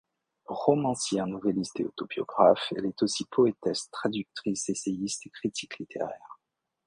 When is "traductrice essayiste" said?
3.91-5.27